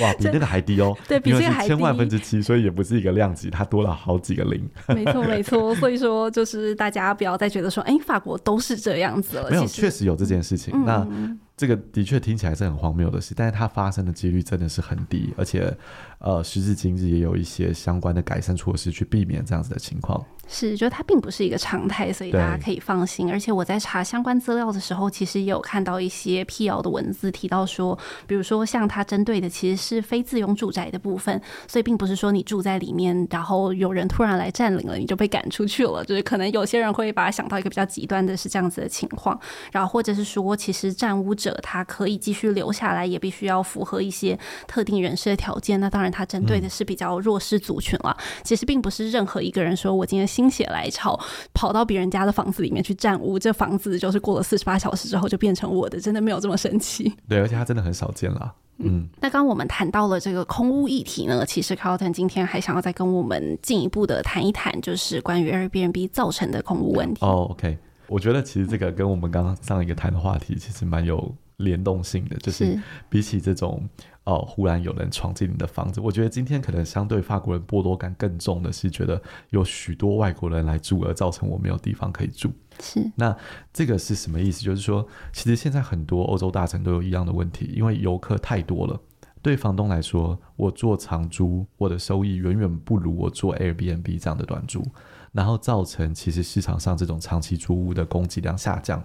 [0.00, 4.68] 哇，比 那个还低哦，对，比这个还低，千万分之七，所以也不是一个量级，它多了好几个零。
[4.88, 9.50] 没错，没错，所以说就是大家不要再觉得说，哎、欸，法国都是这样子了。
[9.50, 10.72] 没有，确实有这件事情。
[10.76, 15.76] 嗯、那这个的确听起来是很荒谬的事，但是它发生的几率真的是很低，而且
[16.18, 20.24] 呃，时至今日也有一些相关的改善措施去避免这样子的情况。
[20.50, 23.30] 是，就它并不是一个常态，所以大家可以放心。
[23.30, 36.02] 而且我在查相关资料的时候，其实也有看到一些辟谣的文字，提到说，比如说像它针对的其实是非自用住宅的部分，所以并不是说你住在里面，然后有人突然来占领了，你就被赶出去了。
[36.06, 39.38] 就是可能有些人会把它想到一个比较极端的是这样子的情况，
[39.70, 45.78] 然后或者是说，其实占屋者他可以继续留下来，也必须要符合一些特定人士的条件。
[45.78, 48.16] 那当然，它针对的是比较弱势族群了。
[48.42, 50.26] 其实并不是任何一个人说我今天。
[50.38, 51.18] 心血来潮，
[51.52, 57.12] 跑到别人家的房子里面去占屋，这房子就是过了四十八小时之后就变成我的，真的没有这么神奇。
[57.28, 58.54] 对，而且它真的很少见啦。
[58.76, 67.26] 嗯，那刚刚我们谈到了这个空屋议题呢，其实 Carlton 今天还想要再跟我们进一步的谈一谈，就是关于 Airbnb 造成的空屋问题。
[67.26, 73.82] 哦，OK，我觉得其实这个跟我们刚刚上一个谈的话题其实蛮有联动性的，就是比起这种。
[74.28, 82.52] 哦，忽然有人闯进你的房子，我觉得今天可能相对法国人剥夺感更重的是，觉得有许多外国人来住，而造成我没有地方可以住。
[82.78, 83.34] 是，那
[83.72, 84.62] 这个是什么意思？
[84.62, 89.00] 就是说，其实现在很多欧洲大城都有一样的问题，因为游客太多了。
[89.40, 94.84] 对房东来说，我做长租，我的收益远远不如我做 Airbnb 这样的短租。
[95.32, 99.02] 然后造成其实市场上这种长期租屋的供给量下降，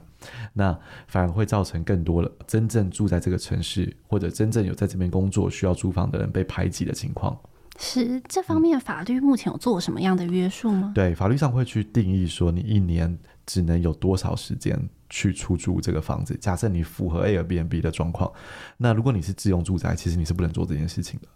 [0.54, 7.38] 那反而会造成更多的真正住在这个城市或者真正有在这边工作需要租房的人被排挤的情况。
[7.80, 10.92] 是这方面法律目前有做什么样的约束吗？
[10.94, 16.38] 对，法律上会去定义说，你一年只能有多少时间去出租这个房子。
[16.40, 18.32] 假设你符合 Airbnb 的状况，
[18.78, 21.28] 那如果你是自用住宅，其实你是不能做这件事情的。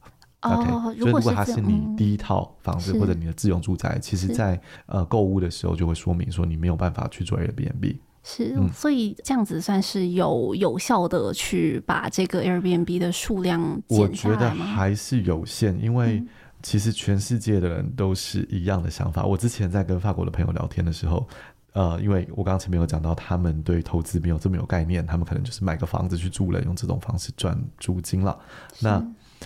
[0.41, 7.97] 哦，okay, 所以如果它是你第一套房子或者你的自用住宅，其实在呃购物的时候就会说明说你没有办法去做 Airbnb。
[8.23, 13.81] 是，所以这样子算是有有效的去把这个 Airbnb 的数量？
[13.87, 16.21] 我觉得还是有限，因为
[16.61, 19.23] 其实全世界的人都是一样的想法。
[19.23, 21.25] 我之前在跟法国的朋友聊天的时候，
[21.71, 28.37] 呃，因为我刚刚前面有讲到，他们对投资没有这么有概念，他们可能就是买个房子去住了，用这种方式赚租金了。
[28.81, 29.01] 那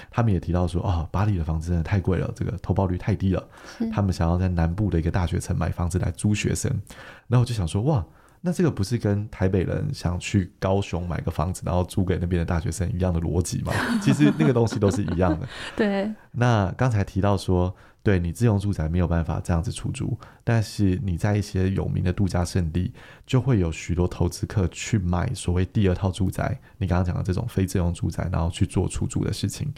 [0.10, 3.48] 他们也提到说，哦，巴黎的房子真的太贵了，这个投报率太低了。
[3.92, 6.72] 他们想要在南部的一个大学城买房子来租学生，
[7.28, 8.06] 然后我就想说，哇。
[8.44, 13.72] 那这个不是跟台北人想去高雄买个房子，然后租给那边的大学生一样的逻辑吗？
[14.02, 15.48] 其实那个东西都是一样的。
[15.78, 16.12] 对。
[16.32, 17.72] 那刚才提到说，
[18.04, 22.94] 对你自用住宅没有办法这样子出租，但是你在一些有名的度假胜地，
[23.26, 26.60] 就会有许多投资客去买所谓第二套住宅。
[26.78, 29.72] 你刚刚讲的这种非自用住宅，然后去做出租的事情。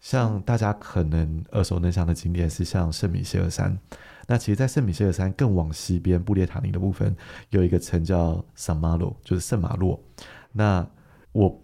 [0.00, 3.78] 像大家可能耳熟能详的景点是像圣米歇尔山。
[4.26, 7.14] 那其实，在圣米歇尔山更往西边布列塔尼的部分，
[7.50, 10.00] 有一个城叫圣马洛，就是圣马洛。
[10.50, 10.84] 那
[11.32, 11.62] 我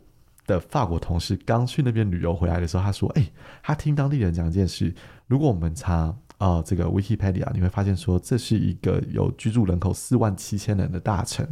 [0.49, 3.31] 的法国同事刚去那边旅游回来的时候，他说：“哎、
[3.63, 4.93] 他听当地人讲一件事，
[5.27, 5.95] 如果我们查
[6.39, 11.47] 啊、呃、这个 Wikipedia，你会发现说这是一个有居住人口四万七千人的大城，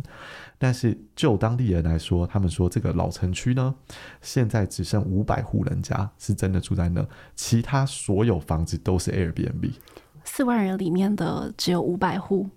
[0.58, 3.74] 但是就当地人来说，他们说这个老城区呢，
[4.22, 9.72] 现在只剩五百户人家是真的住在那，其他所有房子都是 Airbnb。”
[10.24, 12.48] 四万人里面的只有五百户。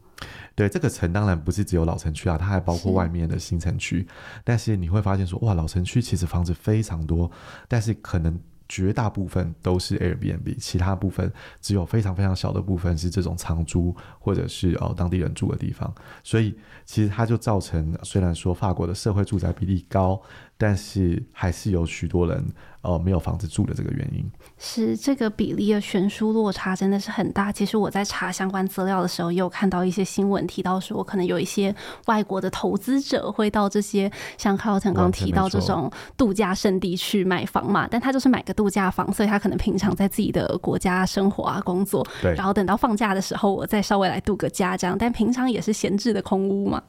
[0.56, 4.06] 对，这个城当然不是只有老城区啊，它还包括外面的新城区。
[4.44, 7.30] 但是你会发现说，哇，老城区其实房子非常多，
[7.68, 15.92] 但是可能绝大部分都是 Airbnb，其他部分只有非常非常小的部分是这种长租或者是哦当地人住的地方。
[16.24, 16.56] 所以
[16.86, 20.22] 其实它就造成，虽然说法国的社会住宅比例高，
[20.60, 22.46] 但是还是有许多人。
[22.82, 24.24] 呃，没有房子住的这个原因
[24.58, 27.52] 是这个比例的悬殊落差真的是很大。
[27.52, 46.82] 其实我在查相关资料的时候，也有看到一些新闻提到说，可能有一些外国的投资者会到这些像 Carlton 刚刚提到这种度假胜地去买房嘛，但他就是买个度假房，所以他可能平常在自己的国家生活啊、工作，对，然后等到放假的时候，我再稍微来度个假这样，但平常也是闲置的空屋嘛。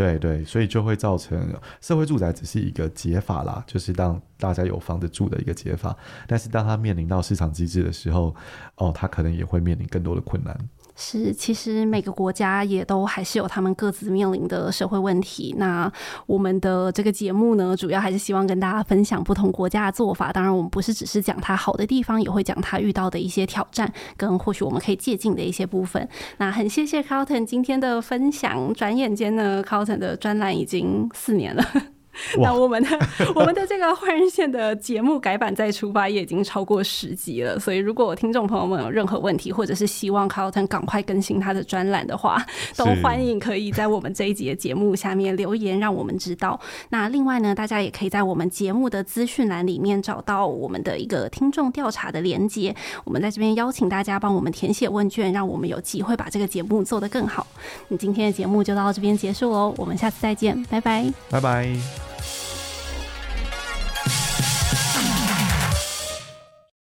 [0.00, 5.94] 对对，所以就会造成社会住宅只是一个解法啦，就是让大家有房子住的一个解法。
[6.26, 8.34] 但是当他面临到市场机制的时候，
[8.76, 10.58] 哦，他可能也会面临更多的困难。
[11.02, 15.54] 是，其实每个国家也都还是有他们各自面临的社会问题。
[15.56, 15.90] 那
[16.26, 20.30] 我们的这个节目呢，主要还是希望跟大家分享不同国家的做法。
[20.30, 26.06] 当然，我们不是只是讲它好的地方，也会讲它遇到的一些挑战，跟或许我们可以借鉴的一些部分。
[26.36, 28.72] 那很谢谢 Carlton 今天的分享。
[28.74, 31.64] 转眼间呢，Carlton 的专栏已经四年了。
[32.38, 32.88] 那我们的
[33.34, 42.44] 我们的这个换日线的节目改版再出发也已经超过十集了，所以如果听众朋友们有任何问题，或者是希望 Carlton 赶快更新他的专栏的话，
[42.76, 46.60] 都欢迎可以在我们这一集的节目下面留言，让我们知道。
[46.90, 57.46] 那另外呢，大家也可以在我们节目的资讯栏里面找到我们的一个听众调查的连接，我们在这边邀请大家帮我们填写问卷，让我们有机会把这个节目做得更好。
[57.88, 61.99] 那今天的节目就到这边结束喽，我们下次再见，拜拜，拜拜。